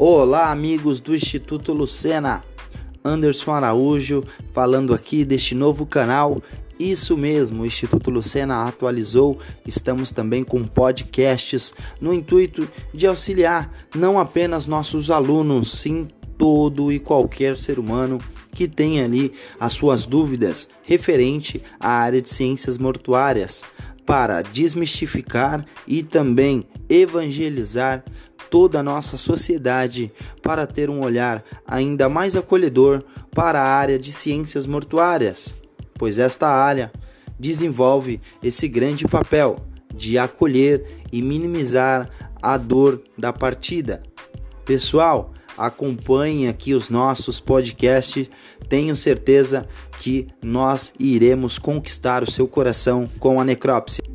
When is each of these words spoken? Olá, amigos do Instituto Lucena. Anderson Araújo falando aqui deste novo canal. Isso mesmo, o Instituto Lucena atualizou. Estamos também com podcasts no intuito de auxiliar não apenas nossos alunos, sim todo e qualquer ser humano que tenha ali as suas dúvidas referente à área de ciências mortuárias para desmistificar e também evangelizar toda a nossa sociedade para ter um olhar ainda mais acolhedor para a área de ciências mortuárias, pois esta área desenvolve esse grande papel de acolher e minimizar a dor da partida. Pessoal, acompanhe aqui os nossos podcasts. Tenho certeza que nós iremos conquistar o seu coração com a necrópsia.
Olá, 0.00 0.52
amigos 0.52 1.00
do 1.00 1.12
Instituto 1.12 1.72
Lucena. 1.72 2.44
Anderson 3.04 3.50
Araújo 3.50 4.22
falando 4.52 4.94
aqui 4.94 5.24
deste 5.24 5.56
novo 5.56 5.84
canal. 5.84 6.40
Isso 6.78 7.16
mesmo, 7.16 7.62
o 7.62 7.66
Instituto 7.66 8.08
Lucena 8.08 8.62
atualizou. 8.68 9.40
Estamos 9.66 10.12
também 10.12 10.44
com 10.44 10.62
podcasts 10.62 11.74
no 12.00 12.14
intuito 12.14 12.70
de 12.94 13.08
auxiliar 13.08 13.72
não 13.92 14.20
apenas 14.20 14.68
nossos 14.68 15.10
alunos, 15.10 15.72
sim 15.72 16.06
todo 16.38 16.92
e 16.92 17.00
qualquer 17.00 17.58
ser 17.58 17.80
humano 17.80 18.20
que 18.52 18.68
tenha 18.68 19.04
ali 19.04 19.32
as 19.58 19.72
suas 19.72 20.06
dúvidas 20.06 20.68
referente 20.84 21.60
à 21.80 21.90
área 21.90 22.22
de 22.22 22.28
ciências 22.28 22.78
mortuárias 22.78 23.64
para 24.06 24.42
desmistificar 24.42 25.66
e 25.86 26.04
também 26.04 26.64
evangelizar 26.88 28.02
toda 28.50 28.80
a 28.80 28.82
nossa 28.82 29.16
sociedade 29.16 30.12
para 30.42 30.66
ter 30.66 30.90
um 30.90 31.00
olhar 31.00 31.44
ainda 31.66 32.08
mais 32.08 32.36
acolhedor 32.36 33.02
para 33.34 33.60
a 33.60 33.66
área 33.66 33.98
de 33.98 34.12
ciências 34.12 34.66
mortuárias, 34.66 35.54
pois 35.94 36.18
esta 36.18 36.48
área 36.48 36.92
desenvolve 37.38 38.20
esse 38.42 38.66
grande 38.68 39.06
papel 39.06 39.60
de 39.94 40.18
acolher 40.18 40.84
e 41.12 41.22
minimizar 41.22 42.08
a 42.40 42.56
dor 42.56 43.02
da 43.16 43.32
partida. 43.32 44.02
Pessoal, 44.64 45.32
acompanhe 45.56 46.46
aqui 46.46 46.74
os 46.74 46.88
nossos 46.88 47.40
podcasts. 47.40 48.28
Tenho 48.68 48.94
certeza 48.94 49.66
que 49.98 50.28
nós 50.42 50.92
iremos 50.98 51.58
conquistar 51.58 52.22
o 52.22 52.30
seu 52.30 52.46
coração 52.46 53.08
com 53.18 53.40
a 53.40 53.44
necrópsia. 53.44 54.07